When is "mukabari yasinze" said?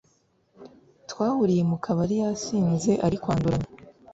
1.69-2.91